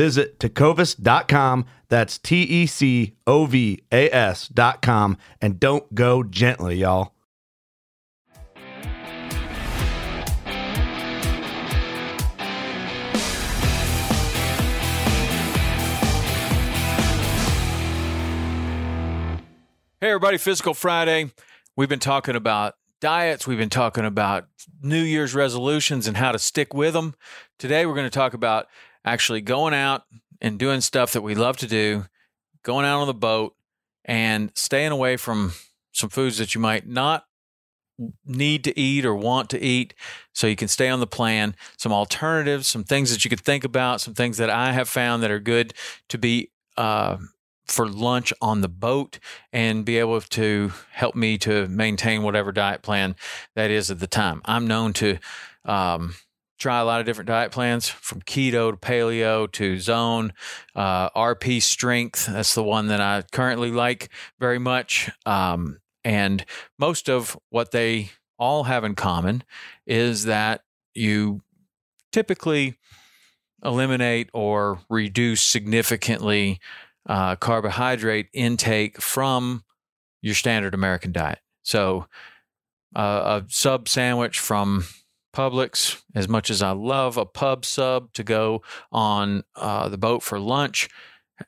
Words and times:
Visit 0.00 0.38
tecovas.com. 0.38 1.66
That's 1.90 2.16
T 2.16 2.40
E 2.40 2.64
C 2.64 3.16
O 3.26 3.44
V 3.44 3.82
A 3.92 4.08
S.com. 4.08 5.18
And 5.42 5.60
don't 5.60 5.94
go 5.94 6.22
gently, 6.22 6.76
y'all. 6.76 7.12
Hey, 20.00 20.08
everybody, 20.08 20.38
Physical 20.38 20.72
Friday. 20.72 21.30
We've 21.76 21.90
been 21.90 21.98
talking 21.98 22.36
about 22.36 22.76
diets, 23.02 23.46
we've 23.46 23.58
been 23.58 23.68
talking 23.68 24.06
about 24.06 24.48
New 24.80 25.02
Year's 25.02 25.34
resolutions 25.34 26.06
and 26.06 26.16
how 26.16 26.32
to 26.32 26.38
stick 26.38 26.72
with 26.72 26.94
them. 26.94 27.14
Today, 27.58 27.84
we're 27.84 27.94
going 27.94 28.06
to 28.06 28.10
talk 28.10 28.32
about 28.32 28.66
actually 29.04 29.40
going 29.40 29.74
out 29.74 30.04
and 30.40 30.58
doing 30.58 30.80
stuff 30.80 31.12
that 31.12 31.22
we 31.22 31.34
love 31.34 31.56
to 31.58 31.66
do, 31.66 32.06
going 32.62 32.86
out 32.86 33.00
on 33.00 33.06
the 33.06 33.14
boat 33.14 33.54
and 34.04 34.50
staying 34.54 34.92
away 34.92 35.16
from 35.16 35.52
some 35.92 36.10
foods 36.10 36.38
that 36.38 36.54
you 36.54 36.60
might 36.60 36.86
not 36.86 37.24
need 38.24 38.64
to 38.64 38.78
eat 38.78 39.04
or 39.04 39.14
want 39.14 39.50
to 39.50 39.60
eat 39.60 39.92
so 40.32 40.46
you 40.46 40.56
can 40.56 40.68
stay 40.68 40.88
on 40.88 41.00
the 41.00 41.06
plan 41.06 41.54
some 41.76 41.92
alternatives 41.92 42.66
some 42.66 42.82
things 42.82 43.10
that 43.12 43.26
you 43.26 43.28
could 43.28 43.42
think 43.42 43.62
about 43.62 44.00
some 44.00 44.14
things 44.14 44.38
that 44.38 44.48
i 44.48 44.72
have 44.72 44.88
found 44.88 45.22
that 45.22 45.30
are 45.30 45.38
good 45.38 45.74
to 46.08 46.16
be 46.16 46.50
uh, 46.78 47.18
for 47.70 47.88
lunch 47.88 48.32
on 48.42 48.60
the 48.60 48.68
boat 48.68 49.18
and 49.52 49.84
be 49.84 49.98
able 49.98 50.20
to 50.20 50.72
help 50.92 51.14
me 51.14 51.38
to 51.38 51.68
maintain 51.68 52.22
whatever 52.22 52.52
diet 52.52 52.82
plan 52.82 53.14
that 53.54 53.70
is 53.70 53.90
at 53.90 54.00
the 54.00 54.06
time. 54.06 54.42
I'm 54.44 54.66
known 54.66 54.92
to 54.94 55.18
um, 55.64 56.16
try 56.60 56.78
a 56.78 56.84
lot 56.84 57.00
of 57.00 57.06
different 57.06 57.28
diet 57.28 57.50
plans 57.50 57.88
from 57.88 58.20
keto 58.22 58.70
to 58.70 58.76
paleo 58.76 59.50
to 59.50 59.78
zone, 59.78 60.32
uh, 60.76 61.10
RP 61.10 61.60
strength. 61.60 62.26
That's 62.26 62.54
the 62.54 62.62
one 62.62 62.88
that 62.88 63.00
I 63.00 63.22
currently 63.32 63.72
like 63.72 64.10
very 64.38 64.58
much. 64.58 65.10
Um, 65.26 65.78
and 66.04 66.44
most 66.78 67.08
of 67.08 67.36
what 67.48 67.72
they 67.72 68.10
all 68.38 68.64
have 68.64 68.84
in 68.84 68.94
common 68.94 69.42
is 69.86 70.24
that 70.24 70.62
you 70.94 71.40
typically 72.12 72.76
eliminate 73.64 74.30
or 74.32 74.80
reduce 74.88 75.42
significantly 75.42 76.60
uh, 77.08 77.36
carbohydrate 77.36 78.28
intake 78.32 79.00
from 79.00 79.64
your 80.22 80.34
standard 80.34 80.74
American 80.74 81.12
diet. 81.12 81.40
So, 81.62 82.06
uh, 82.94 83.42
a 83.42 83.44
sub 83.48 83.88
sandwich 83.88 84.38
from 84.38 84.84
Publix, 85.32 86.02
as 86.14 86.28
much 86.28 86.50
as 86.50 86.62
I 86.62 86.72
love 86.72 87.16
a 87.16 87.26
pub 87.26 87.64
sub 87.64 88.12
to 88.14 88.24
go 88.24 88.62
on 88.92 89.44
uh, 89.56 89.88
the 89.88 89.98
boat 89.98 90.22
for 90.22 90.38
lunch, 90.38 90.88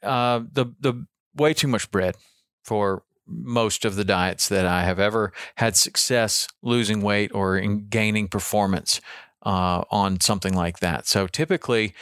uh, 0.03 0.41
the 0.53 0.67
the 0.81 1.07
way 1.35 1.55
too 1.55 1.69
much 1.69 1.91
bread 1.91 2.17
for 2.65 3.03
most 3.27 3.85
of 3.85 3.97
the 3.97 4.05
diets 4.05 4.49
that 4.49 4.67
I 4.67 4.85
have 4.85 4.99
ever 4.99 5.33
had 5.57 5.77
success 5.77 6.49
losing 6.63 7.03
weight 7.03 7.31
or 7.35 7.57
in 7.57 7.89
gaining 7.89 8.29
performance 8.29 9.01
uh, 9.45 9.83
on 9.91 10.21
something 10.21 10.55
like 10.55 10.81
that. 10.81 11.07
So 11.07 11.27
typically, 11.27 11.95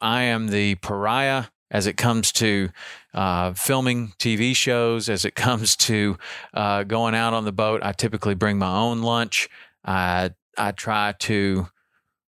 I 0.00 0.22
am 0.22 0.48
the 0.48 0.76
pariah 0.76 1.44
as 1.70 1.86
it 1.86 1.96
comes 1.96 2.32
to 2.32 2.70
uh, 3.14 3.52
filming 3.52 4.12
TV 4.18 4.54
shows, 4.56 5.08
as 5.08 5.24
it 5.24 5.34
comes 5.34 5.76
to 5.76 6.18
uh, 6.54 6.84
going 6.84 7.14
out 7.14 7.34
on 7.34 7.44
the 7.44 7.52
boat. 7.52 7.82
I 7.82 7.92
typically 7.92 8.34
bring 8.34 8.58
my 8.58 8.74
own 8.74 9.02
lunch. 9.02 9.48
I 9.84 10.32
I 10.58 10.72
try 10.72 11.14
to. 11.20 11.68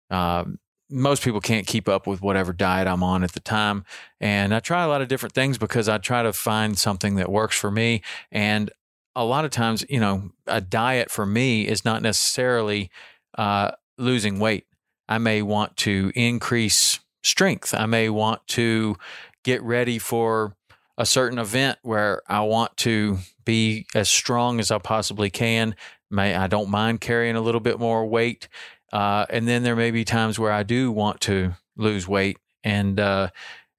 Uh, 0.10 0.46
most 0.92 1.24
people 1.24 1.40
can't 1.40 1.68
keep 1.68 1.88
up 1.88 2.08
with 2.08 2.20
whatever 2.20 2.52
diet 2.52 2.88
I'm 2.88 3.04
on 3.04 3.24
at 3.24 3.34
the 3.34 3.40
time, 3.40 3.86
and 4.20 4.56
I 4.56 4.60
try 4.60 4.84
a 4.84 4.88
lot 4.88 5.02
of 5.02 5.08
different 5.08 5.36
things 5.36 5.58
because 5.58 5.88
I 5.88 6.00
try 6.00 6.24
to 6.24 6.34
find 6.34 6.78
something 6.78 7.16
that 7.16 7.32
works 7.32 7.58
for 7.58 7.70
me. 7.70 8.02
And 8.32 8.72
a 9.16 9.24
lot 9.24 9.46
of 9.46 9.52
times, 9.52 9.86
you 9.88 10.00
know, 10.00 10.32
a 10.48 10.62
diet 10.62 11.12
for 11.12 11.26
me 11.26 11.68
is 11.68 11.86
not 11.86 12.02
necessarily 12.02 12.90
uh, 13.38 13.72
losing 13.98 14.40
weight. 14.40 14.66
I 15.08 15.18
may 15.18 15.42
want 15.42 15.78
to 15.78 16.12
increase 16.16 17.00
strength. 17.24 17.74
I 17.74 17.86
may 17.86 18.10
want 18.10 18.48
to 18.50 18.96
get 19.44 19.62
ready 19.62 20.00
for 20.00 20.56
a 20.98 21.06
certain 21.06 21.40
event 21.40 21.80
where 21.82 22.22
I 22.28 22.42
want 22.42 22.76
to 22.78 23.20
be 23.46 23.88
as 23.96 24.10
strong 24.10 24.60
as 24.60 24.70
I 24.70 24.78
possibly 24.78 25.30
can. 25.30 25.76
May 26.10 26.36
I 26.36 26.48
don't 26.48 26.70
mind 26.70 27.02
carrying 27.02 27.36
a 27.36 27.42
little 27.42 27.62
bit 27.62 27.80
more 27.80 28.06
weight, 28.06 28.48
uh, 28.92 29.26
and 29.30 29.48
then 29.48 29.64
there 29.64 29.76
may 29.76 29.92
be 29.92 30.04
times 30.04 30.40
where 30.40 30.52
I 30.52 30.64
do 30.64 30.92
want 30.92 31.22
to 31.22 31.54
lose 31.78 32.08
weight 32.08 32.38
and 32.64 33.00
uh, 33.00 33.30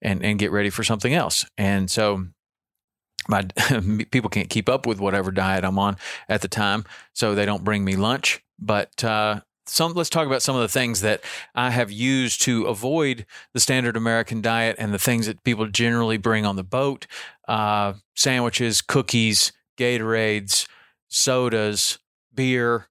and 0.02 0.24
and 0.24 0.38
get 0.38 0.52
ready 0.52 0.70
for 0.70 0.84
something 0.84 1.12
else. 1.12 1.44
And 1.58 1.90
so 1.90 2.26
my 3.28 3.42
people 4.10 4.30
can't 4.30 4.50
keep 4.50 4.68
up 4.68 4.86
with 4.86 5.00
whatever 5.00 5.30
diet 5.30 5.64
I'm 5.64 5.78
on 5.78 5.96
at 6.28 6.42
the 6.42 6.48
time, 6.48 6.84
so 7.12 7.34
they 7.34 7.46
don't 7.46 7.64
bring 7.64 7.84
me 7.84 7.96
lunch. 7.96 8.42
But 8.58 9.02
uh, 9.02 9.40
some 9.66 9.92
let's 9.94 10.10
talk 10.10 10.26
about 10.26 10.42
some 10.42 10.56
of 10.56 10.62
the 10.62 10.68
things 10.68 11.00
that 11.00 11.22
I 11.54 11.70
have 11.70 11.90
used 11.90 12.42
to 12.42 12.64
avoid 12.64 13.26
the 13.54 13.60
standard 13.60 13.96
American 13.96 14.40
diet 14.40 14.76
and 14.78 14.92
the 14.92 14.98
things 14.98 15.26
that 15.26 15.42
people 15.44 15.66
generally 15.66 16.16
bring 16.16 16.44
on 16.46 16.56
the 16.56 16.64
boat: 16.64 17.06
uh, 17.48 17.94
sandwiches, 18.14 18.82
cookies, 18.82 19.52
Gatorades, 19.78 20.66
sodas, 21.08 21.98
beer, 22.34 22.88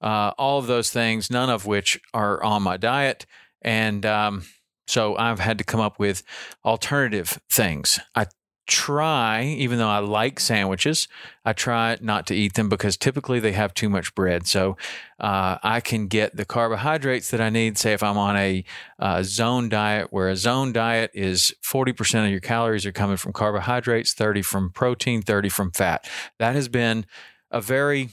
uh, 0.00 0.32
all 0.38 0.58
of 0.58 0.66
those 0.66 0.90
things. 0.90 1.30
None 1.30 1.50
of 1.50 1.66
which 1.66 2.00
are 2.12 2.42
on 2.42 2.62
my 2.62 2.76
diet, 2.76 3.26
and 3.62 4.04
um, 4.04 4.44
so 4.86 5.16
I've 5.16 5.40
had 5.40 5.58
to 5.58 5.64
come 5.64 5.80
up 5.80 5.98
with 5.98 6.22
alternative 6.64 7.40
things. 7.48 7.98
I 8.14 8.26
try, 8.66 9.42
even 9.42 9.78
though 9.78 9.88
I 9.88 9.98
like 9.98 10.38
sandwiches, 10.38 11.08
I 11.44 11.52
try 11.52 11.98
not 12.00 12.26
to 12.28 12.34
eat 12.34 12.54
them 12.54 12.68
because 12.68 12.96
typically 12.96 13.40
they 13.40 13.52
have 13.52 13.74
too 13.74 13.88
much 13.88 14.14
bread. 14.14 14.46
So 14.46 14.76
uh, 15.18 15.58
I 15.62 15.80
can 15.80 16.06
get 16.06 16.36
the 16.36 16.44
carbohydrates 16.44 17.30
that 17.30 17.40
I 17.40 17.50
need. 17.50 17.76
Say 17.76 17.92
if 17.92 18.02
I'm 18.02 18.16
on 18.16 18.36
a 18.36 18.64
uh, 18.98 19.22
zone 19.24 19.68
diet, 19.68 20.08
where 20.10 20.28
a 20.28 20.36
zone 20.36 20.72
diet 20.72 21.10
is 21.12 21.54
40% 21.64 22.24
of 22.24 22.30
your 22.30 22.40
calories 22.40 22.86
are 22.86 22.92
coming 22.92 23.16
from 23.16 23.32
carbohydrates, 23.32 24.14
30 24.14 24.42
from 24.42 24.70
protein, 24.70 25.22
30 25.22 25.48
from 25.48 25.70
fat. 25.72 26.08
That 26.38 26.54
has 26.54 26.68
been 26.68 27.04
a 27.50 27.60
very 27.60 28.10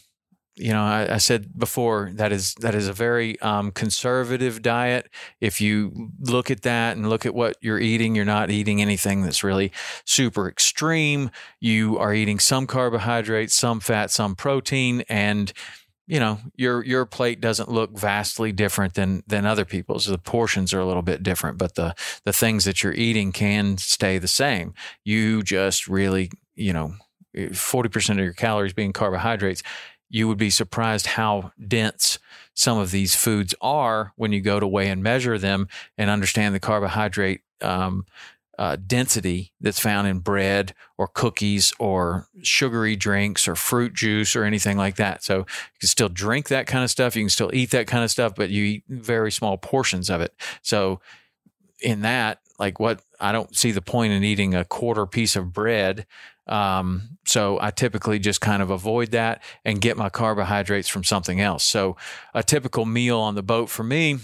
you 0.59 0.73
know, 0.73 0.83
I, 0.83 1.15
I, 1.15 1.17
said 1.17 1.57
before 1.57 2.11
that 2.15 2.33
is 2.33 2.53
that 2.55 2.75
is 2.75 2.87
a 2.87 2.93
very 2.93 3.39
um, 3.39 3.71
conservative 3.71 4.61
diet. 4.61 5.09
If 5.39 5.61
you 5.61 6.11
look 6.19 6.51
at 6.51 6.63
that 6.63 6.97
and 6.97 7.09
look 7.09 7.25
at 7.25 7.33
what 7.33 7.55
you're 7.61 7.79
eating, 7.79 8.13
you're 8.13 8.25
not 8.25 8.51
eating 8.51 8.81
anything 8.81 9.21
that's 9.21 9.43
really 9.43 9.71
super 10.05 10.49
extreme. 10.49 11.31
You 11.61 11.97
are 11.97 12.13
eating 12.13 12.39
some 12.39 12.67
carbohydrates, 12.67 13.55
some 13.55 13.79
fat, 13.79 14.11
some 14.11 14.35
protein, 14.35 15.03
and 15.07 15.53
you 16.07 16.19
know 16.19 16.39
your 16.55 16.83
your 16.83 17.05
plate 17.05 17.39
doesn't 17.39 17.71
look 17.71 17.97
vastly 17.97 18.51
different 18.51 18.95
than 18.95 19.23
than 19.27 19.45
other 19.45 19.65
people's. 19.65 20.05
The 20.07 20.17
portions 20.17 20.73
are 20.73 20.81
a 20.81 20.85
little 20.85 21.03
bit 21.03 21.23
different, 21.23 21.57
but 21.57 21.75
the 21.75 21.95
the 22.25 22.33
things 22.33 22.65
that 22.65 22.83
you're 22.83 22.93
eating 22.93 23.31
can 23.31 23.77
stay 23.77 24.17
the 24.17 24.27
same. 24.27 24.73
You 25.05 25.41
just 25.41 25.87
really, 25.87 26.31
you 26.55 26.73
know, 26.73 26.95
40% 27.35 28.09
of 28.11 28.17
your 28.17 28.33
calories 28.33 28.73
being 28.73 28.91
carbohydrates 28.91 29.63
you 30.09 30.27
would 30.27 30.37
be 30.37 30.49
surprised 30.49 31.05
how 31.05 31.51
dense 31.65 32.19
some 32.53 32.77
of 32.77 32.91
these 32.91 33.15
foods 33.15 33.55
are 33.61 34.13
when 34.15 34.31
you 34.31 34.41
go 34.41 34.59
to 34.59 34.67
weigh 34.67 34.89
and 34.89 35.03
measure 35.03 35.37
them 35.37 35.67
and 35.97 36.09
understand 36.09 36.53
the 36.53 36.59
carbohydrate 36.59 37.41
um, 37.61 38.05
uh, 38.59 38.75
density 38.75 39.53
that's 39.61 39.79
found 39.79 40.05
in 40.05 40.19
bread 40.19 40.73
or 40.97 41.07
cookies 41.07 41.71
or 41.79 42.27
sugary 42.43 42.97
drinks 42.97 43.47
or 43.47 43.55
fruit 43.55 43.93
juice 43.93 44.35
or 44.35 44.43
anything 44.43 44.75
like 44.75 44.97
that. 44.97 45.23
So 45.23 45.37
you 45.37 45.79
can 45.79 45.87
still 45.87 46.09
drink 46.09 46.49
that 46.49 46.67
kind 46.67 46.83
of 46.83 46.91
stuff. 46.91 47.15
You 47.15 47.23
can 47.23 47.29
still 47.29 47.51
eat 47.53 47.71
that 47.71 47.87
kind 47.87 48.03
of 48.03 48.11
stuff, 48.11 48.35
but 48.35 48.49
you 48.49 48.63
eat 48.65 48.83
very 48.89 49.31
small 49.31 49.57
portions 49.57 50.09
of 50.09 50.19
it. 50.19 50.33
So 50.61 50.99
in 51.81 52.01
that, 52.01 52.41
like 52.59 52.81
what 52.81 53.01
I 53.21 53.31
don't 53.31 53.55
see 53.55 53.71
the 53.71 53.81
point 53.81 54.11
in 54.11 54.25
eating 54.25 54.53
a 54.53 54.65
quarter 54.65 55.05
piece 55.05 55.37
of 55.37 55.53
bread. 55.53 56.05
Um, 56.49 57.17
so 57.25 57.59
I 57.61 57.71
typically 57.71 58.19
just 58.19 58.41
kind 58.41 58.61
of 58.61 58.71
avoid 58.71 59.11
that 59.11 59.43
and 59.63 59.79
get 59.79 59.97
my 59.97 60.09
carbohydrates 60.09 60.89
from 60.89 61.03
something 61.03 61.39
else. 61.39 61.63
So 61.63 61.95
a 62.33 62.43
typical 62.43 62.85
meal 62.85 63.19
on 63.19 63.35
the 63.35 63.43
boat 63.43 63.69
for 63.69 63.83
me 63.83 64.17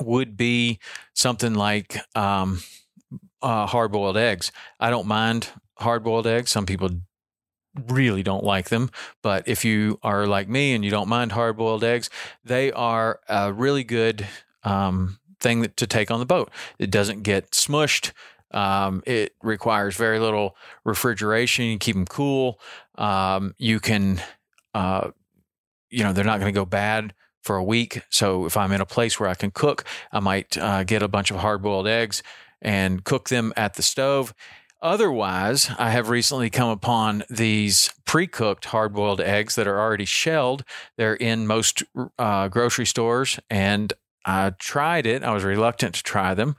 would 0.00 0.36
be 0.36 0.78
something 1.14 1.54
like 1.54 1.98
um, 2.16 2.62
uh, 3.42 3.66
hard 3.66 3.92
boiled 3.92 4.16
eggs. 4.16 4.50
I 4.80 4.90
don't 4.90 5.06
mind 5.06 5.50
hard 5.78 6.02
boiled 6.02 6.26
eggs. 6.26 6.50
Some 6.50 6.66
people 6.66 6.90
really 7.88 8.22
don't 8.22 8.44
like 8.44 8.70
them. 8.70 8.90
But 9.22 9.46
if 9.46 9.64
you 9.64 9.98
are 10.02 10.26
like 10.26 10.48
me 10.48 10.74
and 10.74 10.84
you 10.84 10.90
don't 10.90 11.08
mind 11.08 11.32
hard 11.32 11.56
boiled 11.56 11.84
eggs, 11.84 12.10
they 12.44 12.72
are 12.72 13.20
a 13.28 13.52
really 13.52 13.84
good 13.84 14.26
um, 14.64 15.18
thing 15.40 15.60
that, 15.60 15.76
to 15.76 15.86
take 15.86 16.10
on 16.10 16.20
the 16.20 16.26
boat. 16.26 16.50
It 16.78 16.90
doesn't 16.90 17.22
get 17.22 17.50
smushed. 17.52 18.12
Um, 18.50 19.02
it 19.06 19.34
requires 19.42 19.96
very 19.96 20.18
little 20.18 20.56
refrigeration. 20.84 21.66
You 21.66 21.78
keep 21.78 21.94
them 21.94 22.06
cool. 22.06 22.60
Um, 22.96 23.54
you 23.58 23.80
can, 23.80 24.22
uh, 24.74 25.10
you 25.90 26.02
know, 26.02 26.12
they're 26.12 26.24
not 26.24 26.40
going 26.40 26.52
to 26.52 26.58
go 26.58 26.64
bad 26.64 27.14
for 27.42 27.56
a 27.56 27.64
week. 27.64 28.02
So 28.10 28.46
if 28.46 28.56
I'm 28.56 28.72
in 28.72 28.80
a 28.80 28.86
place 28.86 29.18
where 29.18 29.28
I 29.28 29.34
can 29.34 29.50
cook, 29.50 29.84
I 30.12 30.20
might 30.20 30.56
uh, 30.56 30.84
get 30.84 31.02
a 31.02 31.08
bunch 31.08 31.30
of 31.30 31.38
hard 31.38 31.62
boiled 31.62 31.86
eggs 31.86 32.22
and 32.60 33.04
cook 33.04 33.28
them 33.28 33.52
at 33.56 33.74
the 33.74 33.82
stove. 33.82 34.34
Otherwise, 34.80 35.70
I 35.76 35.90
have 35.90 36.08
recently 36.08 36.50
come 36.50 36.68
upon 36.68 37.24
these 37.28 37.90
pre 38.04 38.26
cooked 38.26 38.66
hard 38.66 38.92
boiled 38.92 39.20
eggs 39.20 39.56
that 39.56 39.66
are 39.66 39.80
already 39.80 40.04
shelled. 40.04 40.64
They're 40.96 41.14
in 41.16 41.48
most 41.48 41.82
uh, 42.18 42.48
grocery 42.48 42.86
stores, 42.86 43.40
and 43.50 43.92
I 44.24 44.50
tried 44.50 45.06
it. 45.06 45.24
I 45.24 45.32
was 45.32 45.42
reluctant 45.42 45.96
to 45.96 46.02
try 46.02 46.34
them. 46.34 46.54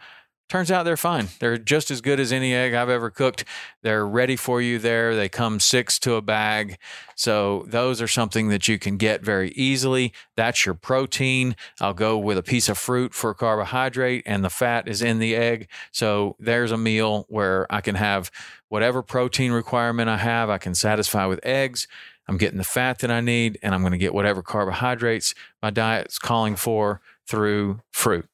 Turns 0.49 0.71
out 0.71 0.83
they're 0.83 0.97
fine. 0.97 1.27
They're 1.39 1.59
just 1.59 1.91
as 1.91 2.01
good 2.01 2.19
as 2.19 2.31
any 2.33 2.55
egg 2.55 2.73
I've 2.73 2.89
ever 2.89 3.11
cooked. 3.11 3.45
They're 3.83 4.07
ready 4.07 4.35
for 4.35 4.59
you 4.59 4.79
there. 4.79 5.15
They 5.15 5.29
come 5.29 5.59
six 5.59 5.99
to 5.99 6.15
a 6.15 6.23
bag. 6.23 6.79
So, 7.15 7.65
those 7.67 8.01
are 8.01 8.07
something 8.07 8.49
that 8.49 8.67
you 8.67 8.79
can 8.79 8.97
get 8.97 9.21
very 9.21 9.51
easily. 9.51 10.11
That's 10.35 10.65
your 10.65 10.73
protein. 10.73 11.55
I'll 11.79 11.93
go 11.93 12.17
with 12.17 12.39
a 12.39 12.43
piece 12.43 12.67
of 12.67 12.79
fruit 12.79 13.13
for 13.13 13.35
carbohydrate, 13.35 14.23
and 14.25 14.43
the 14.43 14.49
fat 14.49 14.87
is 14.87 15.03
in 15.03 15.19
the 15.19 15.35
egg. 15.35 15.69
So, 15.91 16.35
there's 16.39 16.71
a 16.71 16.77
meal 16.77 17.27
where 17.29 17.67
I 17.71 17.81
can 17.81 17.93
have 17.95 18.31
whatever 18.69 19.03
protein 19.03 19.51
requirement 19.51 20.09
I 20.09 20.17
have, 20.17 20.49
I 20.49 20.57
can 20.57 20.73
satisfy 20.73 21.27
with 21.27 21.39
eggs. 21.45 21.87
I'm 22.27 22.37
getting 22.37 22.57
the 22.57 22.63
fat 22.63 22.99
that 22.99 23.11
I 23.11 23.21
need, 23.21 23.59
and 23.61 23.75
I'm 23.75 23.81
going 23.81 23.91
to 23.91 23.97
get 23.99 24.15
whatever 24.15 24.41
carbohydrates 24.41 25.35
my 25.61 25.69
diet's 25.69 26.17
calling 26.17 26.55
for 26.55 27.01
through 27.27 27.81
fruit. 27.91 28.27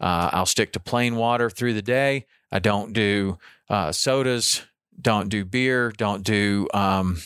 Uh, 0.00 0.30
I'll 0.32 0.46
stick 0.46 0.72
to 0.72 0.80
plain 0.80 1.16
water 1.16 1.50
through 1.50 1.74
the 1.74 1.82
day. 1.82 2.26
I 2.52 2.58
don't 2.58 2.92
do 2.92 3.38
uh, 3.68 3.92
sodas, 3.92 4.62
don't 5.00 5.28
do 5.28 5.44
beer, 5.44 5.90
don't 5.90 6.22
do 6.22 6.68
um, 6.72 7.18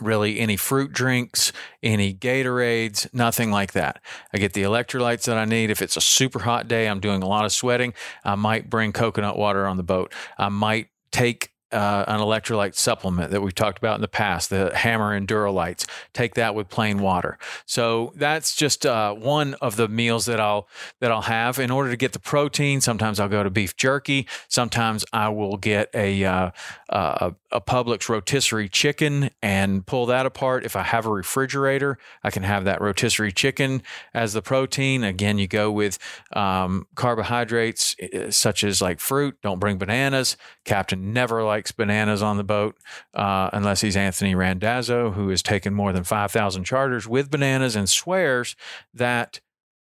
really 0.00 0.38
any 0.38 0.56
fruit 0.56 0.92
drinks, 0.92 1.52
any 1.82 2.12
Gatorades, 2.14 3.12
nothing 3.14 3.50
like 3.50 3.72
that. 3.72 4.00
I 4.32 4.38
get 4.38 4.52
the 4.52 4.62
electrolytes 4.62 5.24
that 5.24 5.38
I 5.38 5.44
need. 5.44 5.70
If 5.70 5.82
it's 5.82 5.96
a 5.96 6.00
super 6.00 6.40
hot 6.40 6.68
day, 6.68 6.88
I'm 6.88 7.00
doing 7.00 7.22
a 7.22 7.28
lot 7.28 7.44
of 7.44 7.52
sweating, 7.52 7.94
I 8.24 8.34
might 8.34 8.70
bring 8.70 8.92
coconut 8.92 9.36
water 9.36 9.66
on 9.66 9.76
the 9.76 9.82
boat. 9.82 10.12
I 10.38 10.48
might 10.48 10.88
take 11.12 11.50
uh, 11.72 12.04
an 12.06 12.20
electrolyte 12.20 12.74
supplement 12.74 13.30
that 13.30 13.42
we've 13.42 13.54
talked 13.54 13.78
about 13.78 13.94
in 13.96 14.00
the 14.00 14.08
past, 14.08 14.50
the 14.50 14.74
Hammer 14.74 15.18
Endurolites. 15.18 15.86
Take 16.12 16.34
that 16.34 16.54
with 16.54 16.68
plain 16.68 16.98
water. 16.98 17.38
So 17.66 18.12
that's 18.16 18.54
just 18.54 18.86
uh, 18.86 19.14
one 19.14 19.54
of 19.54 19.76
the 19.76 19.88
meals 19.88 20.26
that 20.26 20.40
I'll 20.40 20.68
that 21.00 21.10
I'll 21.10 21.22
have 21.22 21.58
in 21.58 21.70
order 21.70 21.90
to 21.90 21.96
get 21.96 22.12
the 22.12 22.18
protein. 22.18 22.80
Sometimes 22.80 23.20
I'll 23.20 23.28
go 23.28 23.42
to 23.42 23.50
beef 23.50 23.76
jerky. 23.76 24.26
Sometimes 24.48 25.04
I 25.12 25.28
will 25.28 25.56
get 25.56 25.90
a 25.94 26.24
uh, 26.24 26.50
a, 26.88 27.34
a 27.52 27.60
Publix 27.60 28.08
rotisserie 28.08 28.68
chicken 28.68 29.30
and 29.42 29.86
pull 29.86 30.06
that 30.06 30.26
apart. 30.26 30.64
If 30.64 30.76
I 30.76 30.82
have 30.82 31.06
a 31.06 31.10
refrigerator, 31.10 31.98
I 32.22 32.30
can 32.30 32.42
have 32.42 32.64
that 32.64 32.80
rotisserie 32.80 33.32
chicken 33.32 33.82
as 34.14 34.32
the 34.32 34.42
protein. 34.42 35.04
Again, 35.04 35.38
you 35.38 35.46
go 35.46 35.70
with 35.70 35.98
um, 36.32 36.86
carbohydrates 36.94 37.96
eh, 37.98 38.30
such 38.30 38.64
as 38.64 38.80
like 38.80 39.00
fruit. 39.00 39.36
Don't 39.42 39.58
bring 39.58 39.78
bananas. 39.78 40.36
Captain 40.64 41.12
never 41.12 41.42
likes 41.42 41.59
likes 41.60 41.72
bananas 41.72 42.22
on 42.22 42.38
the 42.38 42.44
boat, 42.44 42.78
uh, 43.12 43.50
unless 43.52 43.82
he's 43.82 43.94
Anthony 43.94 44.34
Randazzo, 44.34 45.10
who 45.10 45.28
has 45.28 45.42
taken 45.42 45.74
more 45.74 45.92
than 45.92 46.04
5,000 46.04 46.64
charters 46.64 47.06
with 47.06 47.30
bananas 47.30 47.76
and 47.76 47.86
swears 47.86 48.56
that 48.94 49.40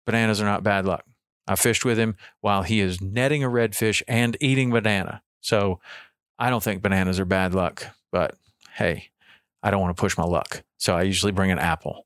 bananas 0.06 0.39
are 0.39 0.45
not 0.45 0.62
bad 0.62 0.85
luck. 0.85 1.03
I 1.47 1.56
fished 1.56 1.83
with 1.83 1.97
him 1.97 2.17
while 2.41 2.62
he 2.62 2.81
is 2.81 3.01
netting 3.01 3.44
a 3.44 3.50
redfish 3.50 4.03
and 4.07 4.38
eating 4.39 4.69
banana. 4.69 5.23
So 5.41 5.79
I 6.38 6.51
don't 6.51 6.62
think 6.62 6.83
bananas 6.83 7.19
are 7.19 7.25
bad 7.25 7.56
luck, 7.56 7.88
but 8.11 8.35
hey, 8.75 9.09
I 9.63 9.71
don't 9.71 9.81
want 9.81 9.97
to 9.97 10.00
push 10.00 10.19
my 10.19 10.23
luck. 10.23 10.63
So 10.77 10.95
I 10.95 11.01
usually 11.01 11.31
bring 11.31 11.50
an 11.50 11.57
apple. 11.57 12.06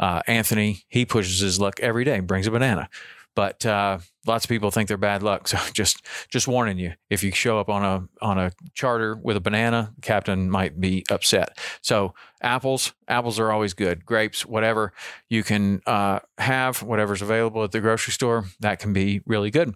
Uh, 0.00 0.20
Anthony, 0.26 0.82
he 0.88 1.06
pushes 1.06 1.38
his 1.38 1.60
luck 1.60 1.78
every 1.78 2.02
day, 2.02 2.18
brings 2.18 2.48
a 2.48 2.50
banana. 2.50 2.88
But 3.36 3.64
uh, 3.64 3.98
lots 4.26 4.44
of 4.44 4.48
people 4.48 4.72
think 4.72 4.88
they're 4.88 4.96
bad 4.96 5.22
luck. 5.22 5.46
So 5.46 5.58
just 5.72 6.04
just 6.28 6.48
warning 6.48 6.78
you, 6.78 6.94
if 7.08 7.22
you 7.22 7.30
show 7.30 7.60
up 7.60 7.68
on 7.68 7.84
a 7.84 8.24
on 8.24 8.38
a 8.38 8.50
charter 8.74 9.14
with 9.14 9.36
a 9.36 9.40
banana, 9.40 9.94
captain 10.02 10.50
might 10.50 10.80
be 10.80 11.04
upset. 11.10 11.56
So 11.82 12.14
apples, 12.42 12.94
apples 13.06 13.38
are 13.38 13.52
always 13.52 13.74
good. 13.74 14.04
Grapes, 14.04 14.44
whatever 14.44 14.92
you 15.28 15.44
can 15.44 15.82
uh, 15.86 16.20
have, 16.38 16.82
whatever's 16.82 17.22
available 17.22 17.62
at 17.62 17.70
the 17.70 17.80
grocery 17.80 18.12
store, 18.12 18.46
that 18.60 18.80
can 18.80 18.92
be 18.92 19.20
really 19.26 19.52
good. 19.52 19.74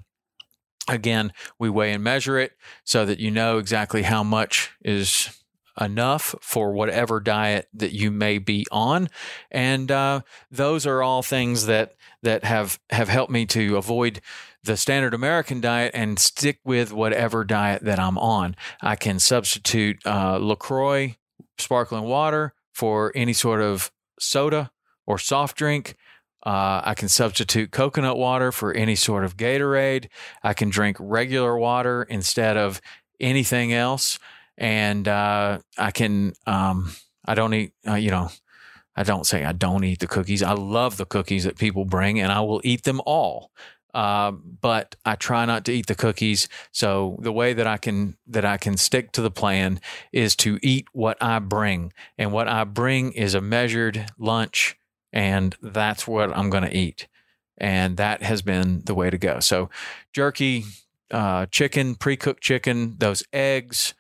Again, 0.89 1.33
we 1.59 1.71
weigh 1.71 1.93
and 1.93 2.03
measure 2.03 2.39
it 2.39 2.53
so 2.85 3.05
that 3.05 3.21
you 3.21 3.31
know 3.31 3.59
exactly 3.59 4.03
how 4.03 4.25
much 4.25 4.73
is 4.83 5.40
enough 5.81 6.35
for 6.41 6.73
whatever 6.73 7.21
diet 7.21 7.69
that 7.75 7.93
you 7.93 8.11
may 8.11 8.39
be 8.39 8.67
on 8.73 9.09
and 9.51 9.91
uh, 9.91 10.21
those 10.51 10.87
are 10.87 11.03
all 11.03 11.23
things 11.23 11.67
that 11.67 11.95
that 12.23 12.45
have 12.45 12.79
have 12.91 13.09
helped 13.09 13.33
me 13.33 13.47
to 13.47 13.77
avoid 13.77 14.21
the 14.63 14.77
standard 14.77 15.15
American 15.15 15.61
diet 15.61 15.93
and 15.95 16.19
stick 16.19 16.61
with 16.65 16.93
whatever 16.93 17.45
diet 17.45 17.83
that 17.85 17.99
I'm 17.99 18.19
on. 18.19 18.55
I 18.81 18.97
can 18.97 19.19
substitute 19.19 20.05
uh, 20.07 20.37
LaCroix 20.37 21.17
sparkling 21.59 22.05
water 22.05 22.55
for 22.73 23.13
any 23.15 23.33
sort 23.33 23.61
of 23.61 23.91
soda 24.19 24.71
or 25.07 25.19
soft 25.19 25.57
drink. 25.57 25.97
Uh, 26.45 26.81
I 26.85 26.95
can 26.95 27.09
substitute 27.09 27.71
coconut 27.71 28.17
water 28.17 28.51
for 28.53 28.73
any 28.73 28.95
sort 28.95 29.25
of 29.25 29.37
Gatorade. 29.37 30.09
I 30.43 30.55
can 30.55 30.71
drink 30.71 30.97
regular 30.99 31.57
water 31.57 32.03
instead 32.05 32.57
of 32.57 32.81
anything 33.19 33.73
else. 33.73 34.19
And 34.61 35.09
uh, 35.09 35.59
I 35.77 35.91
can, 35.91 36.35
um, 36.47 36.93
I 37.25 37.35
don't 37.35 37.55
eat, 37.55 37.73
uh, 37.89 37.95
you 37.95 38.11
know, 38.11 38.31
I 38.95 39.03
don't 39.03 39.27
say 39.27 39.45
I 39.45 39.53
don't 39.53 39.83
eat 39.85 40.01
the 40.01 40.07
cookies. 40.07 40.43
I 40.43 40.53
love 40.53 40.99
the 40.99 41.07
cookies 41.07 41.45
that 41.45 41.59
people 41.59 41.85
bring 41.85 42.21
and 42.21 42.31
I 42.31 42.41
will 42.43 42.61
eat 42.63 42.85
them 42.85 43.01
all. 43.07 43.51
Uh, 43.93 44.31
but 44.31 44.95
I 45.05 45.17
try 45.17 45.45
not 45.47 45.65
to 45.65 45.73
eat 45.73 45.87
the 45.87 45.95
cookies. 45.95 46.49
So 46.71 47.17
the 47.21 47.33
way 47.33 47.53
that 47.53 47.67
I 47.67 47.77
can 47.77 48.17
that 48.27 48.45
I 48.45 48.57
can 48.57 48.77
stick 48.77 49.11
to 49.13 49.23
the 49.23 49.31
plan 49.31 49.81
is 50.13 50.37
to 50.37 50.59
eat 50.63 50.87
what 50.93 51.21
I 51.21 51.39
bring, 51.41 51.93
and 52.17 52.33
what 52.33 52.47
I 52.47 52.65
bring 52.65 53.13
is 53.13 53.35
a 53.35 53.41
measured 53.41 54.07
lunch, 54.17 54.77
and 55.13 55.57
that's 55.61 56.07
what 56.07 56.37
I'm 56.37 56.51
going 56.51 56.63
to 56.63 56.77
eat, 56.77 57.09
and 57.59 57.97
that 57.97 58.23
has 58.23 58.43
been 58.43 58.83
the 58.85 58.95
way 58.95 59.11
to 59.11 59.19
go. 59.19 59.41
So 59.41 59.71
jerky, 60.13 60.67
uh, 61.11 61.47
chicken, 61.47 61.97
pre 61.97 62.17
cooked 62.17 62.45
chicken, 62.45 62.95
those 62.99 63.25
eggs, 63.33 63.95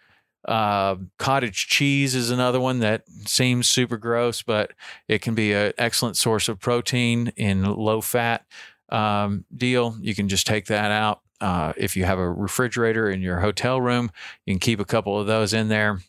uh, 0.46 0.96
cottage 1.18 1.66
cheese 1.68 2.14
is 2.14 2.30
another 2.30 2.60
one 2.60 2.80
that 2.80 3.04
seems 3.26 3.68
super 3.68 3.96
gross, 3.96 4.42
but 4.42 4.72
it 5.08 5.20
can 5.20 5.34
be 5.34 5.52
an 5.52 5.72
excellent 5.78 6.16
source 6.16 6.48
of 6.48 6.58
protein 6.58 7.32
in 7.36 7.64
low 7.64 8.00
fat 8.00 8.46
um, 8.90 9.44
deal. 9.54 9.96
You 10.00 10.14
can 10.14 10.28
just 10.28 10.46
take 10.46 10.66
that 10.66 10.90
out. 10.90 11.20
Uh, 11.40 11.72
if 11.76 11.96
you 11.96 12.04
have 12.04 12.18
a 12.18 12.30
refrigerator 12.30 13.08
in 13.08 13.22
your 13.22 13.40
hotel 13.40 13.80
room, 13.80 14.10
you 14.44 14.54
can 14.54 14.60
keep 14.60 14.80
a 14.80 14.84
couple 14.84 15.18
of 15.18 15.26
those 15.26 15.54
in 15.54 15.68
there 15.68 16.00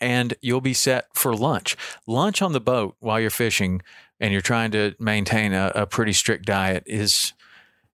and 0.00 0.34
you'll 0.40 0.60
be 0.60 0.74
set 0.74 1.06
for 1.14 1.34
lunch. 1.34 1.76
Lunch 2.06 2.40
on 2.40 2.52
the 2.52 2.60
boat 2.60 2.96
while 3.00 3.18
you're 3.20 3.30
fishing 3.30 3.82
and 4.20 4.32
you're 4.32 4.40
trying 4.40 4.70
to 4.72 4.94
maintain 4.98 5.52
a, 5.52 5.72
a 5.74 5.86
pretty 5.86 6.12
strict 6.12 6.46
diet 6.46 6.84
is 6.86 7.32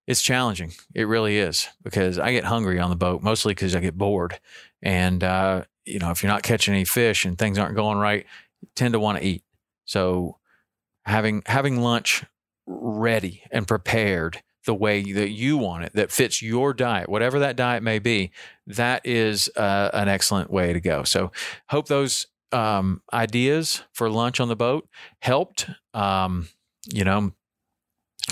it's 0.06 0.20
challenging. 0.20 0.72
It 0.94 1.04
really 1.04 1.38
is 1.38 1.68
because 1.82 2.18
I 2.18 2.32
get 2.32 2.44
hungry 2.44 2.78
on 2.78 2.90
the 2.90 2.96
boat, 2.96 3.22
mostly 3.22 3.52
because 3.52 3.74
I 3.74 3.80
get 3.80 3.96
bored. 3.96 4.38
And, 4.85 5.25
uh, 5.25 5.64
you 5.85 5.99
know, 5.99 6.11
if 6.11 6.23
you're 6.23 6.31
not 6.31 6.45
catching 6.45 6.75
any 6.75 6.85
fish 6.85 7.25
and 7.25 7.37
things 7.37 7.59
aren't 7.59 7.75
going 7.75 7.99
right, 7.99 8.26
tend 8.76 8.93
to 8.93 9.00
want 9.00 9.19
to 9.19 9.25
eat. 9.25 9.43
So 9.85 10.38
having, 11.05 11.43
having 11.47 11.81
lunch 11.81 12.25
ready 12.67 13.43
and 13.50 13.67
prepared 13.67 14.43
the 14.67 14.75
way 14.75 15.12
that 15.12 15.31
you 15.31 15.59
want 15.59 15.85
it, 15.85 15.93
that 15.95 16.12
fits 16.12 16.41
your 16.41 16.73
diet, 16.73 17.09
whatever 17.09 17.38
that 17.41 17.57
diet 17.57 17.83
may 17.83 17.99
be, 17.99 18.31
that 18.67 19.03
is 19.05 19.50
uh, 19.57 19.91
an 19.93 20.09
excellent 20.09 20.50
way 20.50 20.73
to 20.73 20.81
go. 20.81 21.05
So, 21.05 21.33
hope 21.69 21.88
those 21.88 22.29
um, 22.53 23.03
ideas 23.12 23.83
for 23.93 24.09
lunch 24.09 24.41
on 24.41 24.49
the 24.49 24.57
boat 24.57 24.88
helped. 25.21 25.69
Um, 25.93 26.49
you 26.87 27.05
know, 27.05 27.33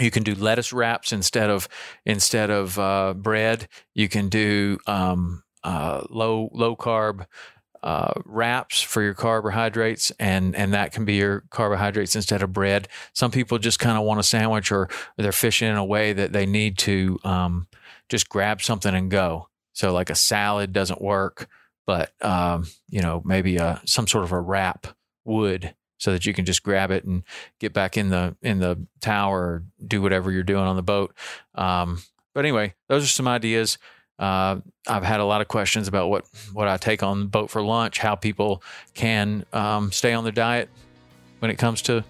you 0.01 0.11
can 0.11 0.23
do 0.23 0.35
lettuce 0.35 0.73
wraps 0.73 1.13
instead 1.13 1.51
of 1.51 1.69
instead 2.07 2.51
of 2.51 2.79
uh, 2.79 3.15
bread. 3.15 3.69
You 3.95 4.09
can 4.09 4.29
do 4.29 4.79
um, 4.87 5.43
uh, 5.65 6.03
low 6.11 6.51
low 6.53 6.77
carb 6.77 7.27
uh, 7.83 8.13
wraps 8.25 8.81
for 8.81 9.03
your 9.03 9.15
carbohydrates, 9.15 10.13
and 10.19 10.55
and 10.55 10.73
that 10.73 10.93
can 10.93 11.05
be 11.05 11.15
your 11.15 11.43
carbohydrates 11.51 12.15
instead 12.15 12.43
of 12.43 12.53
bread. 12.53 12.89
Some 13.13 13.31
people 13.31 13.59
just 13.59 13.79
kind 13.81 13.99
of 13.99 14.05
want 14.05 14.21
a 14.21 14.23
sandwich, 14.23 14.71
or 14.71 14.89
they're 15.17 15.33
fishing 15.33 15.69
in 15.69 15.77
a 15.77 15.85
way 15.85 16.13
that 16.13 16.33
they 16.33 16.47
need 16.47 16.79
to 16.79 17.19
um, 17.25 17.67
just 18.09 18.29
grab 18.29 18.63
something 18.63 18.95
and 18.95 19.11
go. 19.11 19.49
So 19.73 19.93
like 19.93 20.11
a 20.11 20.15
salad 20.15 20.73
doesn't 20.73 21.03
work, 21.03 21.49
but 21.87 22.13
um, 22.25 22.69
you 22.89 23.03
know 23.03 23.21
maybe 23.25 23.57
a 23.57 23.81
some 23.85 24.07
sort 24.07 24.25
of 24.25 24.33
a 24.33 24.41
wrap 24.41 24.87
would, 25.25 25.75
so 25.99 26.13
that 26.13 26.25
you 26.25 26.33
can 26.33 26.45
just 26.45 26.63
grab 26.63 26.93
it 26.93 27.05
and 27.05 27.25
get 27.59 27.73
back 27.73 27.97
in 27.97 28.11
the 28.11 28.37
in 28.43 28.61
the 28.61 28.87
tower 29.01 29.41
or 29.41 29.65
do 29.85 30.01
whatever 30.01 30.31
you're 30.31 30.45
doing 30.45 30.65
on 30.65 30.77
the 30.77 30.83
boat. 30.83 31.17
Um, 31.57 32.01
but 32.33 32.45
anyway, 32.45 32.75
those 32.89 33.03
are 33.03 33.09
some 33.09 33.29
ideas. 33.29 33.77
Uh, 34.23 34.61
I've 34.87 35.03
had 35.03 35.19
a 35.19 35.25
lot 35.25 35.41
of 35.41 35.49
questions 35.49 35.89
about 35.89 36.09
what, 36.09 36.25
what 36.53 36.69
I 36.69 36.77
take 36.77 37.03
on 37.03 37.19
the 37.19 37.27
boat 37.27 37.51
for 37.51 37.61
lunch, 37.61 37.99
how 37.99 38.15
people 38.15 38.63
can 38.95 39.45
um, 39.53 39.91
stay 39.91 40.13
on 40.13 40.23
their 40.23 40.33
diet 40.33 40.69
when 41.41 41.51
it 41.51 41.59
comes 41.59 41.83
to 41.83 42.05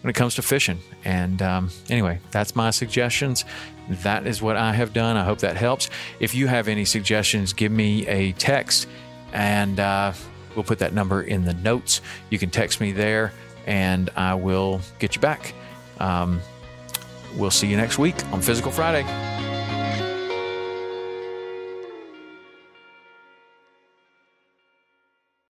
when 0.00 0.10
it 0.10 0.14
comes 0.14 0.36
to 0.36 0.42
fishing. 0.42 0.78
And 1.04 1.42
um, 1.42 1.70
anyway, 1.90 2.20
that's 2.30 2.56
my 2.56 2.70
suggestions. 2.70 3.44
That 3.90 4.26
is 4.26 4.40
what 4.40 4.56
I 4.56 4.72
have 4.72 4.94
done. 4.94 5.18
I 5.18 5.24
hope 5.24 5.40
that 5.40 5.56
helps. 5.56 5.90
If 6.20 6.34
you 6.34 6.46
have 6.46 6.68
any 6.68 6.86
suggestions, 6.86 7.52
give 7.52 7.70
me 7.70 8.06
a 8.06 8.32
text, 8.32 8.86
and 9.34 9.78
uh, 9.78 10.14
we'll 10.54 10.64
put 10.64 10.78
that 10.78 10.94
number 10.94 11.20
in 11.20 11.44
the 11.44 11.54
notes. 11.54 12.00
You 12.30 12.38
can 12.38 12.48
text 12.48 12.80
me 12.80 12.92
there, 12.92 13.32
and 13.66 14.08
I 14.16 14.34
will 14.34 14.80
get 15.00 15.16
you 15.16 15.20
back. 15.20 15.52
Um, 16.00 16.40
we'll 17.36 17.50
see 17.50 17.66
you 17.66 17.76
next 17.76 17.98
week 17.98 18.16
on 18.32 18.40
Physical 18.40 18.70
Friday. 18.72 19.27